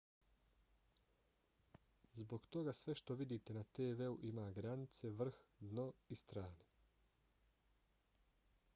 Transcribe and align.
zbog 2.21 2.47
toga 2.55 2.73
sve 2.77 2.95
što 3.01 3.17
vidite 3.19 3.53
na 3.59 3.63
tv-u 3.79 4.17
ima 4.31 4.47
granice 4.57 5.09
vrh 5.21 5.37
dno 5.69 5.87
i 6.09 6.15
strane 6.15 6.65